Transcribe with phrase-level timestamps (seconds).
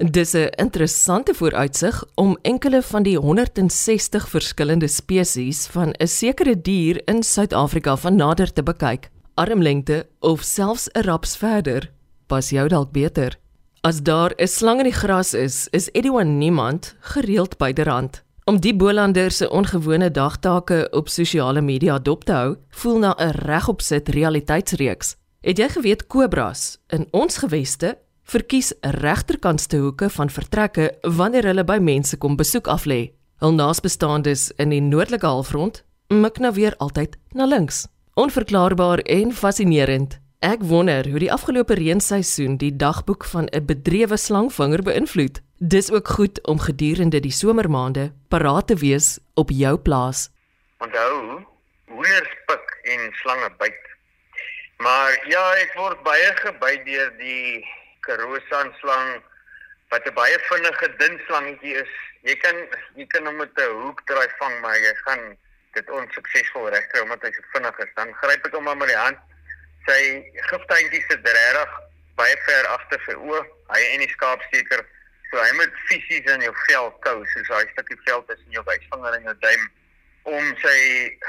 [0.00, 7.02] Dis 'n interessante vooruitsig om enkele van die 160 verskillende spesies van 'n sekere dier
[7.04, 9.10] in Suid-Afrika van nader te bekyk.
[9.34, 11.92] Armlengte of selfs 'n raps verder,
[12.26, 13.38] pas jou dalk beter.
[13.80, 18.24] As daar 'n slang in die gras is, is Edwin niemand gereeld byderhand.
[18.44, 23.30] Om die Bolander se ongewone dagtake op sosiale media dop te hou, voel na 'n
[23.30, 25.16] regopsit realiteitsreeks.
[25.40, 27.98] Het jy geweet kobras in ons geweste
[28.30, 33.00] verkies regterkantste hoeke van vertrekke wanneer hulle by mense kom besoek aflê.
[33.42, 35.82] Hul naasbestaandes in die noordelike halfrond
[36.14, 37.86] mik nou weer altyd na links.
[38.14, 40.18] Onverklaarbaar en fascinerend.
[40.40, 45.42] Ek wonder hoe die afgelope reenseisoen die dagboek van 'n bedrewe slangvanger beïnvloed.
[45.58, 50.30] Dis ook goed om gedurende die somermaande paraat te wees op jou plaas.
[50.78, 51.44] Onthou,
[51.86, 53.82] hoenders pik en slange byt.
[54.76, 57.66] Maar ja, ek word baie gebyt deur die
[58.06, 59.22] Karosan slang
[59.90, 61.92] wat 'n baie vinnige dun slangetjie is.
[62.22, 62.56] Jy kan
[62.96, 65.36] jy kan hom met 'n hoek draai vang, maar jy gaan
[65.74, 67.92] dit onsuksesvol regkry omdat hy so vinnig is.
[67.94, 69.18] Dan gryp ek hom maar met die hand.
[69.86, 70.00] Sy
[70.50, 71.70] giftuintjies sit regtig
[72.20, 73.42] baie ver agter sy oë.
[73.74, 74.82] Hy en die skaapsteker,
[75.30, 79.16] so hy moet fisies in jou vel kou, soos daai stukkie vel tussen jou wysvinger
[79.18, 79.68] en jou duim
[80.28, 80.76] om sy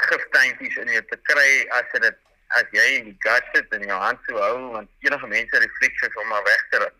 [0.09, 2.20] giftuintjies in jou te kry as dit
[2.59, 6.09] as jy in die gas sit en jou hand so hou want enige mense refleksie
[6.21, 6.97] om maar weg te ruk.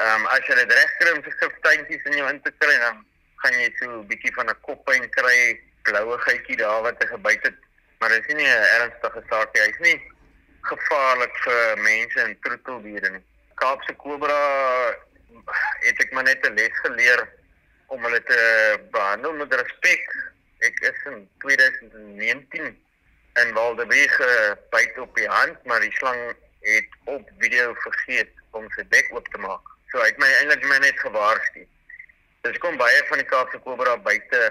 [0.00, 2.76] Ehm um, as jy dit reg kry om se giftuintjies in jou in te kry
[2.84, 3.04] dan
[3.42, 7.46] gaan jy so 'n bietjie van 'n koppyn kry, bloue gytjie daar wat hy gebyt
[7.48, 7.58] het.
[7.98, 9.62] Maar dit is nie 'n ernstige saak nie.
[9.62, 9.98] Hy's nie
[10.70, 13.24] gevaarlik vir mense en troeteldiere nie.
[13.54, 14.40] Kaapse kobra
[15.86, 17.28] het ek maar net 'n les geleer
[17.86, 18.40] om hulle te
[18.90, 20.06] behandel met respek.
[20.58, 22.78] Ek is in 2019
[23.40, 26.20] in Waldewege byt op die hand, maar die slang
[26.60, 29.72] het op video vergeet om sy bek oop te maak.
[29.92, 31.64] So hy het my eintlik my net gewaarsku.
[32.42, 34.42] Dis kom baie van die Kaapse kobra buite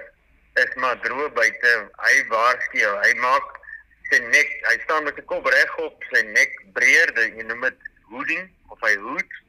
[0.59, 1.71] is maar droë buite.
[2.01, 2.81] Hy waarsku.
[2.81, 3.57] Hy maak
[4.11, 8.49] sy nek, hy staan met sy kop regop, sy nek breër, jy noem dit hooding
[8.73, 9.39] of hy hoed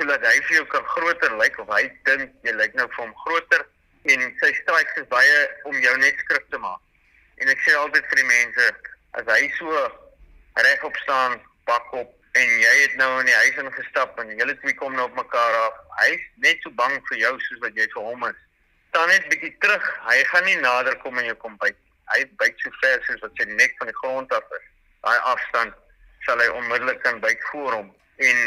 [0.00, 3.10] sodat hy vir jou kan groter lyk of hy dink jy lyk nou vir hom
[3.24, 3.66] groter
[4.08, 6.80] en sy strike is baie om jou net skrik te maak.
[7.40, 8.64] En ek sê altyd vir die mense,
[9.16, 9.84] as hy so
[10.60, 14.76] regop staan, pak op en jy het nou in die huis ingestap en julle twee
[14.78, 15.78] kom nou op mekaar af.
[16.02, 18.38] Hy's net so bang vir jou soos wat jy vir hom is.
[18.90, 19.86] Staan net bietjie terug.
[20.06, 21.78] Hy gaan nie nader kom en jou kom byt.
[22.12, 24.68] Hy byt so ver soos wat sy nek van die grond af is.
[25.06, 25.74] Daai afstand
[26.26, 27.90] sal hy onmiddellik kan byt voor hom.
[28.20, 28.44] En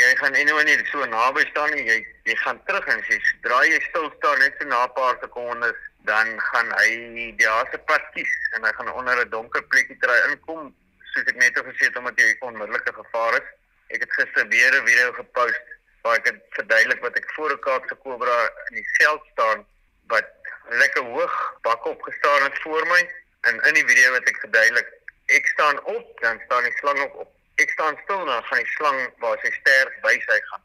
[0.00, 1.86] jy gaan en nou nie so naby staan nie.
[1.86, 5.18] Jy jy gaan terug en sê, "Draai jy stil staan net so na 'n paar
[5.22, 6.90] sekondes." Dan gaan hy
[7.36, 10.74] die haase pad kies en hy gaan onder 'n donker plekkie try inkom
[11.12, 13.48] soos ek net gesê het omdat hy onmiddellike gevaar is.
[13.90, 15.66] Ek het gister weer 'n video gepost
[16.02, 19.66] waar ek dit verduidelik wat ek voor 'n Kaapse kobra in die veld staan
[20.06, 20.28] wat
[20.68, 23.02] lekker hoog bak op gestaan het voor my
[23.40, 24.88] en in die video wat ek verduidelik
[25.26, 27.30] ek staan op dan staan die slang op, op.
[27.54, 30.62] ek staan stil na van die slang waar sy sterk by sy gaan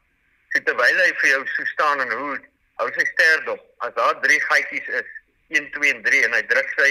[0.54, 2.40] so terwyl hy vir jou so staan en hoe
[2.80, 5.15] hou sy sterk op as daar drie gaatjies is
[5.48, 6.90] 1 2 en 3 en hy druk sy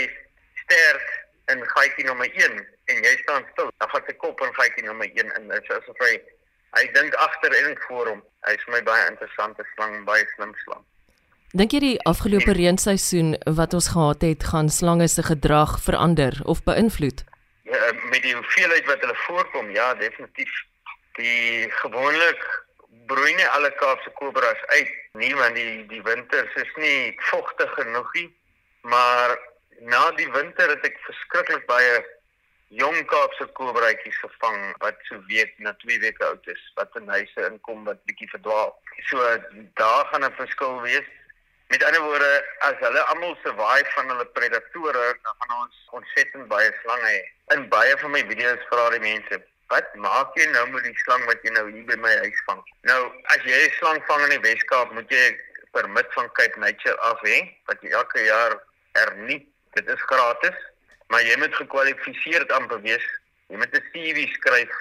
[0.63, 1.13] sterk
[1.53, 2.57] in gaatjie nommer 1
[2.93, 3.69] en jy staan stil.
[3.79, 5.47] Dan gaan sy kop in gaatjie nommer 1 in.
[5.51, 6.15] Dit is asof hy
[6.75, 8.21] hy dink agter en voor hom.
[8.47, 10.83] Hy is vir my baie interessante slang, baie slim slang.
[11.55, 16.65] Dink jy die afgelope reenseisoen wat ons gehad het, gaan slange se gedrag verander of
[16.67, 17.23] beïnvloed?
[17.63, 20.51] Ja, met die hoeveelheid wat hulle voorkom, ja, definitief.
[21.15, 22.43] Die gewoonlik
[23.07, 24.91] broei nie alle Kaapse kobras uit
[25.21, 28.27] nie want die die winters is nie vogtig genoeg nie
[28.91, 29.37] maar
[29.79, 31.95] na die winter het ek verskriklik baie
[32.73, 37.45] jong Kaapse kobraatjies gevang wat so week na 2 weke oud is wat in huise
[37.49, 38.73] inkom wat bietjie verdwaal.
[39.09, 39.21] So
[39.81, 41.07] daar gaan 'n verskil wees.
[41.73, 46.69] Met ander woorde, as hulle almal survive van hulle predatore, dan gaan ons ontsettend baie
[46.81, 47.23] slange hê.
[47.55, 51.25] In baie van my video's vra die mense, "Wat maak jy nou met die slang
[51.25, 54.29] wat jy nou hier by my huis vang?" Nou, as jy 'n slang vang in
[54.29, 55.39] die Weskaap, moet jy
[55.71, 58.61] permit van Cape Nature af hê, wat elke jaar
[58.95, 59.41] hernie.
[59.75, 60.57] Dit is gratis,
[61.11, 63.05] maar jy moet gekwalifiseerd amper wees.
[63.51, 64.75] Jy moet 'n CV skryf.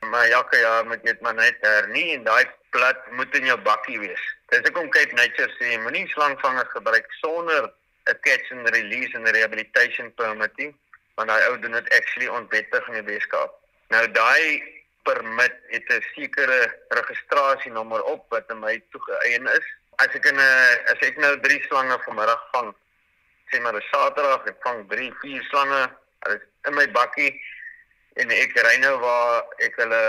[0.00, 3.58] Maar elke jaar moet jy dit maar net hernie en daai plat moet in jou
[3.60, 4.24] bakkie wees.
[4.52, 7.72] Dis ek kom kyk Nature sê moenie slangvangers gebruik sonder
[8.06, 10.74] 'n catch and release and rehabilitation permit nie,
[11.16, 13.52] want daai ou doen dit actually onwettig in die Weskaap.
[13.88, 14.62] Nou daai
[15.02, 19.66] permit het 'n sekere registrasienommer op wat aan my toegeëien is.
[19.96, 22.74] As ek in 'n as ek nou 3 slange vanmiddag vang
[23.50, 25.82] sê maar 'n Saterdag, ek vang 3, 4 slange.
[26.66, 27.32] In my bakkie
[28.16, 30.02] en ek ry nou waar ek hulle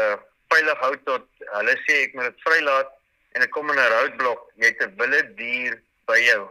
[0.51, 2.93] veilig hou tot hulle sê ek moet dit vrylaat
[3.35, 5.75] en ek kom in 'n roadblok, jy het 'n wilde dier
[6.07, 6.47] by jou.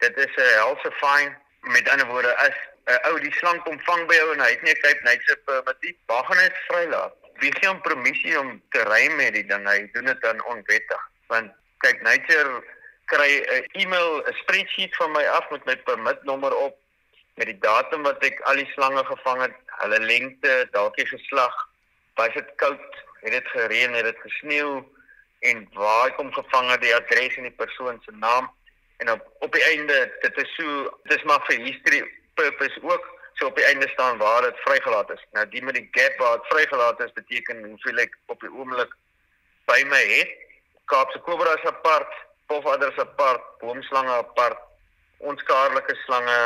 [0.00, 1.36] Dit is 'n helse fyn.
[1.60, 2.56] Met ander woorde, as
[2.86, 5.36] 'n ou die slang kom vang by jou en hy het nie 'n Cape Nature
[5.46, 7.14] permit, waar gaan hy vrylaat?
[7.40, 9.68] Wie gee hom permissie om te ry met die ding?
[9.68, 11.02] Hy doen dit dan onwettig.
[11.26, 12.64] Want Cape Nature
[13.12, 16.76] kry 'n e-mail, 'n spreadsheet van my af met my permitnommer op
[17.34, 21.54] met die datum wat ek al die slange gevang het, hulle lengte, dalk die geslag,
[22.14, 24.84] was dit koud, het dit gereën, het dit gesneeu
[25.40, 28.48] en waar ek hom gevang het, die adres en die persoon se naam
[28.96, 32.00] en op op die einde dit is so dis maar vir history
[32.34, 33.04] purpose ook
[33.34, 35.24] so op die einde staan waar dit vrygelaat is.
[35.32, 38.94] Nou die met die gap waar dit vrygelaat is beteken hoeveel ek op die oomblik
[39.68, 40.32] by my het.
[40.88, 42.12] Kaapse kobras apart,
[42.46, 44.58] pofadders apart, boomslange apart,
[45.18, 46.38] onskaarlike slange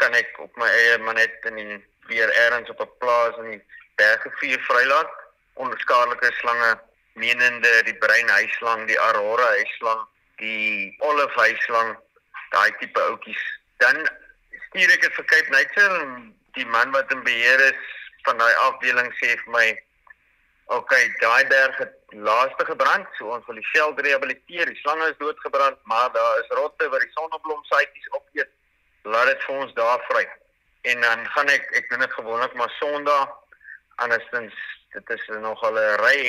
[0.00, 3.50] kan ek op my eie maar net in die weer ergens op 'n plaas in
[3.50, 3.62] die
[3.96, 5.12] berge vier vrylaat.
[5.54, 6.80] Onskaarlike slange
[7.14, 10.00] menende die breinhuislang, die aurora huislang,
[10.42, 11.96] die olive huislang,
[12.50, 13.44] daai tipe oudjies.
[13.76, 14.08] Dan
[14.68, 17.82] stuur ek dit vir Cape Nature en die man wat in beheer is
[18.26, 19.66] van daai afdeling sê vir my
[20.66, 24.70] Okay, daai berg het laaste gebrand, so ons wil die veld rehabiliteer.
[24.70, 28.48] Die slange is doodgebrand, maar daar is rotte wat die sonneblomsaadjies opeet.
[29.04, 30.22] Laat dit vir ons daar vry.
[30.88, 33.34] En dan gaan ek ek doen dit gewoonlik maar Sondag.
[34.00, 34.56] Andersins
[34.94, 36.22] dit is nogal 'n ry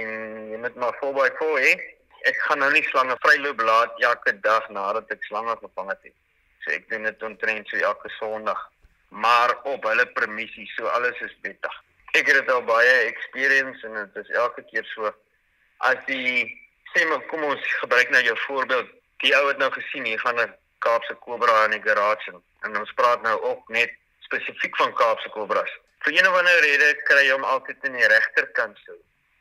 [0.00, 0.10] en
[0.50, 1.72] jy moet maar voorby voor hê.
[2.26, 6.14] Ek gaan nou nie slange vryloop laat elke dag nadat ek slange gevang het nie.
[6.66, 8.70] So ek doen dit omtrent so elke Sondag.
[9.08, 11.82] Maar op hulle permissie, so alles is wettig
[12.12, 15.12] ek het dit al baie experience en dit is elke keer so.
[15.78, 16.44] As die
[16.92, 18.90] sê maar kom ons gebruik nou jou voorbeeld.
[19.24, 22.42] Die ou het nou gesien hier gaan 'n Kaapse kobra in die garage in.
[22.62, 23.90] en ons praat nou ook net
[24.26, 25.70] spesifiek van Kaapse kobras
[26.04, 28.94] vir een of ander rede kry jy hom altyd in die regterkant so.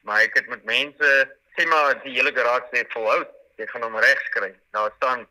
[0.05, 1.11] Maar ek het met mense
[1.57, 3.21] sê maar die hele garage sê volhou
[3.59, 4.51] jy gaan hom regs kry.
[4.73, 5.25] Daar staan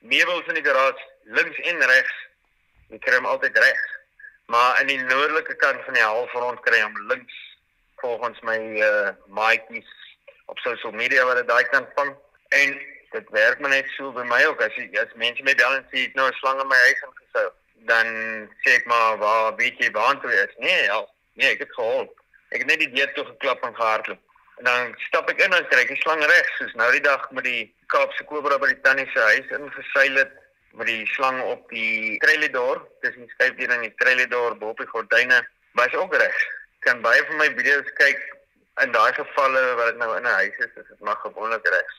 [0.00, 1.04] meubels in die garage
[1.38, 2.16] links en regs
[2.92, 3.91] jy kry hom altyd regs
[4.52, 7.36] maar in die noordelike kant van die halfrond kry hom links
[8.02, 9.92] volgens my uh maatjies
[10.52, 12.10] op social media wat dit daai kant van
[12.60, 12.74] en
[13.14, 14.60] dit werk maar net so by my ook.
[14.60, 17.04] As jy as mense my bel en sê ek nou 'n slang in my huis
[17.08, 17.48] ingesou
[17.92, 18.12] dan
[18.64, 20.52] sê ek maar waar weet jy waar toe is?
[20.58, 21.00] Nee ja
[21.32, 22.08] nee ek het gehoor.
[22.52, 24.20] Ek het net die deur toe geklap en gehardloop.
[24.58, 27.30] En dan stap ek in en kry ek die slang reg soos nou die dag
[27.30, 30.41] met die Kaapse kobra by die tannie se huis ingeseil het
[30.72, 34.80] met die slang op die trelledor, dis nie skryf hier in die trelledor bo op
[34.80, 35.40] die gordyne,
[35.78, 36.38] was ook reg.
[36.86, 38.22] Kan baie van my video's kyk
[38.82, 41.92] in daai gevalle wat dit nou in 'n huis is, is dit maar gewoonlik reg.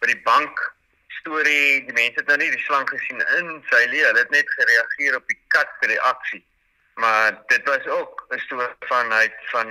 [0.00, 0.74] By die bank
[1.20, 4.50] storie, die mense het nou nie die slang gesien in sy lewe, hulle het net
[4.56, 6.42] gereageer op die kat se reaksie.
[6.94, 9.68] Maar dit was ook 'n storie van hy van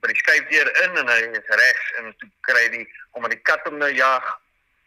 [0.00, 3.60] by die skuifdeur in en hy is regs en toe kry die omdat die kat
[3.68, 4.24] hom nou jag,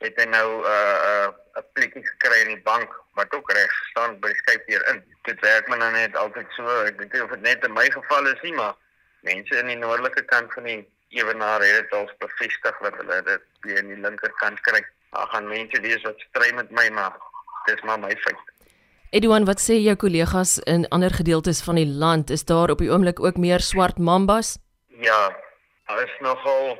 [0.03, 3.74] het hy nou 'n uh, 'n uh, plekkie gekry in die bank wat ook reg
[3.89, 5.03] staan by die skypdeur in.
[5.24, 6.68] Dit werk maar nou net altyd so.
[6.83, 8.75] Ek weet nie of dit net in my geval is nie, maar
[9.21, 13.45] mense in die noordelike kant van die ewenaar het dit al bevestig dat hulle dit
[13.62, 14.83] by in die linkerkant kry.
[15.15, 17.15] Daar gaan mense wees wat stry met my, maar
[17.65, 18.44] dis maar my feit.
[19.15, 22.30] Edouan, wat sê jou kollegas in ander gedeeltes van die land?
[22.30, 24.57] Is daar op die oomblik ook meer swart mambas?
[25.00, 25.31] Ja,
[25.88, 26.75] daar is nogal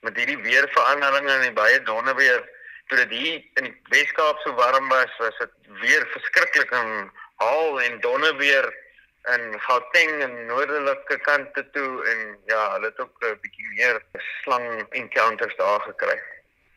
[0.00, 2.44] met hierdie weerveranderinge en die baie donder weer
[2.88, 7.10] toe dit hier in die Weskaap so warm was, was dit weer verskriklik en
[7.42, 8.68] haal en donder weer
[9.34, 14.02] in Gauteng en noordelike kante toe en ja, hulle het ook 'n bietjie meer
[14.42, 16.18] slang encounters daar gekry.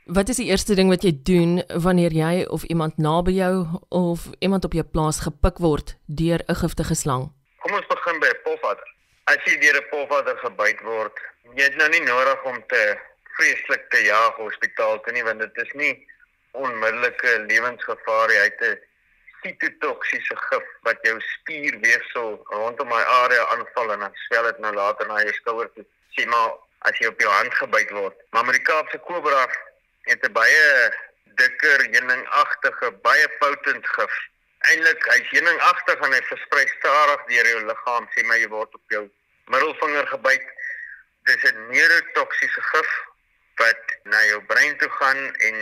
[0.06, 4.27] Wat is die eerste ding wat jy doen wanneer jy of iemand naby jou of
[4.39, 7.32] iemand op jou plaas gepik word deur 'n giftige slang?
[7.62, 8.88] Kom ons begin by 'n pofadder.
[9.24, 11.15] As jy deur 'n pofadder gebyt word,
[11.56, 13.00] jy het nou nie nodig om te
[13.38, 15.93] vreeslik te jaag hospitaal toe nie want dit is nie
[16.51, 18.79] onmiddellike lewensgevaar hy het 'n
[19.41, 25.07] sitotoksiese gif wat jou spierweefsel rondom my area aanval en dan swel dit nou later
[25.07, 25.85] na jou skouer toe.
[26.15, 26.57] Sê maar
[26.89, 28.17] as jy op jou hand gebyt word.
[28.31, 29.47] Maar met die Kaapse kobra
[30.09, 30.65] het 'n baie
[31.41, 34.15] dikker heuningagtige baie potent gif.
[34.69, 38.85] Eintlik hy's heuningagtig en hy versprei stadig deur jou liggaam sê maar jy word op
[38.88, 39.09] jou
[39.45, 40.47] middelvinger gebyt.
[41.23, 42.91] Dis 'n neurotoksiese gif
[43.62, 45.58] wat na jou brein toe gaan en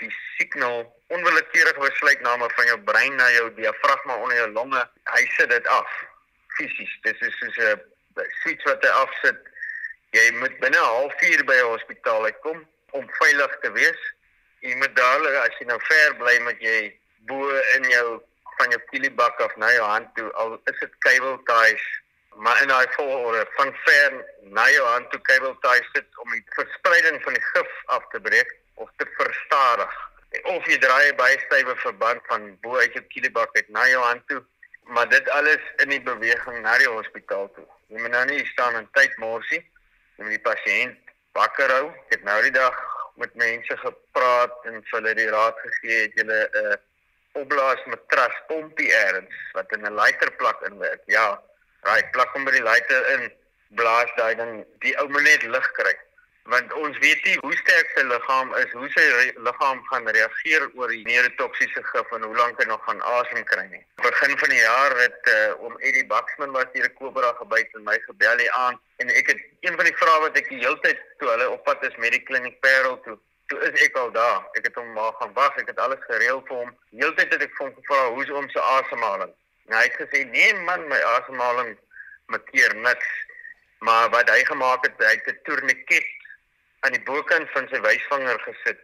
[0.00, 4.82] die signaal onwillekeurig besluitname van jou brein na jou diafragma onder jou longe,
[5.14, 5.90] hy sit dit af
[6.56, 6.92] fisies.
[7.06, 7.80] Dit is soos 'n
[8.42, 9.40] switch wat hy afsit.
[10.16, 14.00] Jy moet binne 'n halfuur by 'n hospitaal uitkom om veilig te wees.
[14.60, 18.22] Jy moet dadelik as jy nou ver bly met jy bo in jou
[18.58, 21.84] van jou kielibak af na jou hand toe al is dit kabelties
[22.40, 26.44] maar in daai volgorde van ver na jou hand toe cable tie sit om die
[26.56, 29.96] verspreiding van die gif af te breek of te verstadig.
[30.54, 34.02] Of jy draai 'n baie stywe verband van bo uit jou kielebak uit na jou
[34.02, 34.40] hand toe,
[34.94, 37.66] maar dit alles in die beweging na die hospitaal toe.
[37.92, 39.60] Jy moet nou nie staan en tyd morsie.
[40.16, 41.86] Jy moet die pasiënt wakker hou.
[41.90, 42.80] Ek het nou die dag
[43.20, 46.76] met mense gepraat en vir hulle die raad gegee het julle 'n uh,
[47.42, 51.02] opblaas matras pompie erns wat in 'n lighter plak inwerk.
[51.06, 51.42] Ja,
[51.88, 53.26] raai plak hom by die lighter in,
[53.80, 55.92] blaas daai ding, die ou moet net lig kry.
[56.50, 59.04] Want ons weet nie hoe sterk sy liggaam is, hoe sy
[59.46, 63.66] liggaam gaan reageer oor die neurotoksiese gif en hoe lank hy nog gaan asem kry
[63.70, 63.82] nie.
[64.02, 67.84] Begin van die jaar het uh, oom Eddie Baxman wat hier 'n kobra gebyt en
[67.84, 70.80] my gebel hier aan en ek het een van die vrae wat ek die hele
[70.80, 73.18] tyd toe hulle op pad is met die kliniek Parel toe
[73.50, 74.46] toe is ek al daar.
[74.54, 75.56] Ek het hom maar gaan wag.
[75.58, 76.70] Ek het alles gereël vir hom.
[76.94, 79.32] Heeltyd het ek vir hom gevra hoe is hom se asemhaling.
[79.70, 81.78] En hy het gesê: "Nee man, my asemhaling
[82.26, 83.10] makkeer niks."
[83.78, 86.08] Maar wat hy gemaak het, hy het 'n tourniquet
[86.80, 88.82] aan die bokant van sy wysvinger gesit.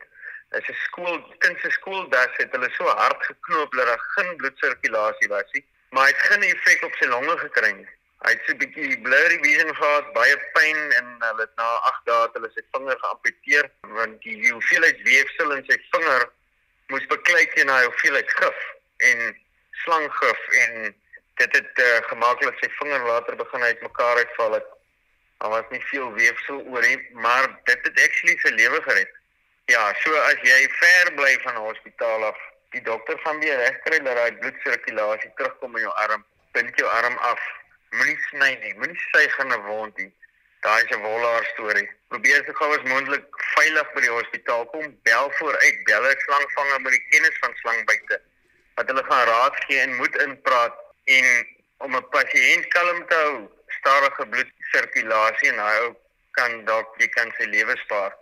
[0.54, 5.28] Dis 'n skool kind se skooldas het hulle so hard geknoop dat daar geen bloedsirkulasie
[5.28, 7.88] was nie, maar hy het geen effek op sy longe gekry nie.
[8.24, 12.06] Hy het so 'n bietjie blurry vision gehad, baie pyn en hulle het na 8
[12.06, 16.30] dae hulle sy vinger geamputeer want die hoeveelheid weefsel in sy vinger
[16.86, 18.58] moes beklei teen hy hoeveelheid gif
[18.96, 19.45] en
[19.82, 20.94] slanggif en
[21.40, 24.68] dit het uh, gemaak dat sy vinger later begin uitmekaar uitval het.
[25.38, 29.12] Daar was nie veel weefsel oor nie, maar dit het actually sy lewe gered.
[29.66, 32.38] Ja, so as jy ver bly van 'n hospitaal af,
[32.70, 37.16] die dokter gaan weer regkry dat daai bloedsirkulasie terugkom in jou arm, bind jou arm
[37.16, 37.40] af
[37.96, 40.12] Moenie sny nie, moenie suig in 'n wond nie.
[40.64, 41.88] Daai is 'n wollaar storie.
[42.08, 44.98] Probeer so gou as moontlik veilig by die hospitaal kom.
[45.08, 48.20] Bel vooruit, bel 'n slangvanger met die kennis van slangbyte.
[48.76, 50.74] Dat hulle gaan raad gee en moet inpraat
[51.16, 51.26] en
[51.84, 55.94] om 'n pasiënt kalm te hou, stadige bloedsirkulasie en hy
[56.38, 58.14] kan dalk jy kan sy lewe spaar.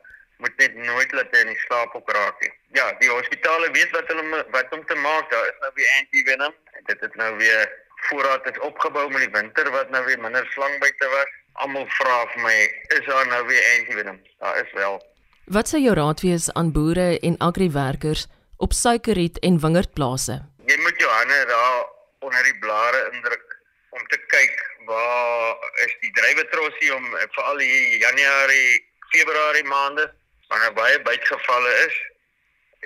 [0.42, 2.52] Moet net nooit laat hy in die slaap ook raak nie.
[2.78, 5.30] Ja, die hospitale weet wat hulle wat om te maak.
[5.30, 6.54] Daar is nou weer antivenom.
[6.90, 7.72] Dit het nou weer
[8.08, 11.32] voorraad is opgebou met die winter wat nou weer minder slangbyte was.
[11.52, 12.54] Almal vra vir my,
[12.96, 14.18] is daar nou weer antivenom?
[14.42, 14.98] Daar is wel.
[15.44, 20.36] Wat sou jou raad wees aan boere en agriwerkers op suikerriet en wingerdplase?
[20.66, 21.84] Jy moet jou hande daar
[22.18, 23.58] onder die blare indruk
[23.90, 25.56] om te kyk waar
[25.86, 27.04] is die drywetrossie om
[27.36, 30.08] veral hier Januarie, Februarie maande
[30.48, 31.96] wanneer baie bytgevalle is.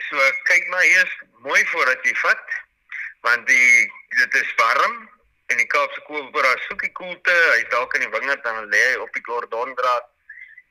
[0.09, 1.15] So kyk maar eers
[1.47, 2.59] mooi voordat jy vat
[3.27, 5.09] want die dit is warm
[5.49, 8.97] en die Kaapse kobra soek die koelte, hy dalk in die wingerd dan lê hy
[9.03, 10.07] op die gordondraad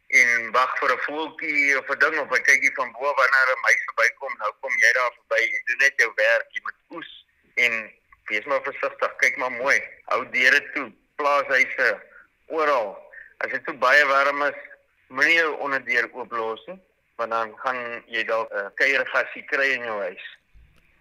[0.08, 3.64] en wag vir 'n voeltjie of 'n ding of hy kykie van bo wanneer 'n
[3.64, 7.26] meisie verbykom, nou kom jy daar verby, jy doen net jou werk, jy moet oes
[7.56, 7.92] en
[8.26, 12.02] wees maar versigtig, kyk maar mooi, hou deure toe, plaashuise
[12.48, 12.98] oral.
[13.38, 14.60] As dit te baie warm is,
[15.08, 16.80] moenie jou onderdeur oop los nie,
[17.16, 20.26] want dan gaan jy dalk 'n uh, kuiergasie kry in jou huis.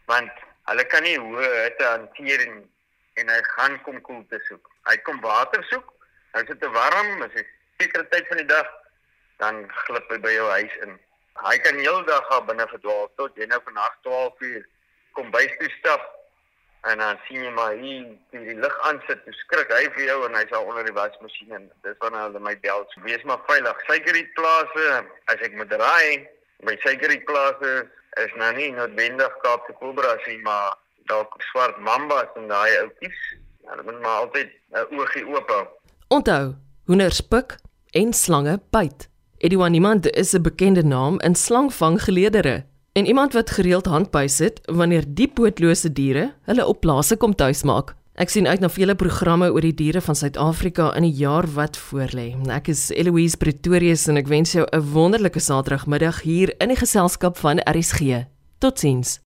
[0.06, 0.32] Want
[0.66, 2.70] hulle kan nie hoe hitte hanteer en
[3.16, 4.70] en hy gaan kom koel te soek.
[4.84, 5.92] Hy kom water soek.
[6.32, 7.46] As dit te warm is, is
[7.78, 8.66] sekere tyd van die dag
[9.42, 10.98] dan glip hy by jou huis in.
[11.44, 14.62] Hy kan heeldag daar binne verdwaal tot jy nou vanaf 12 uur
[15.16, 16.04] kom bys toe stap
[16.90, 19.20] en dan sien jy maar hier die, die lig aan sit.
[19.26, 22.42] Jy skrik hy vir jou en hy's al onder die wasmasjien en dis wanneer hulle
[22.42, 22.84] my bel.
[22.92, 23.80] So wees maar veilig.
[23.88, 24.86] Suikerie plase,
[25.32, 26.26] as ek moet raai,
[26.66, 27.72] my suikerie plase
[28.22, 30.76] is nou nie noodwendig Kaapse kobras nie, maar
[31.10, 33.18] dalk swart mambas en daai ouppies.
[33.66, 35.66] Hulle moet maar altyd 'n oogie oop hou.
[36.08, 36.54] Onthou,
[36.86, 37.58] hoenders pik
[37.92, 39.08] en slange byt.
[39.46, 45.04] Edouard Niemand is 'n bekende naam in slangvanggeleedere en iemand wat gereeld handbuis sit wanneer
[45.08, 47.94] die pootlose diere hulle op plase kom tuismaak.
[48.14, 51.78] Ek sien uit na vele programme oor die diere van Suid-Afrika in die jaar wat
[51.78, 52.34] voorlê.
[52.48, 57.36] Ek is Eloise Pretorius en ek wens jou 'n wonderlike Saterdagmiddag hier in die geselskap
[57.36, 58.26] van RSG.
[58.58, 59.25] Totsiens.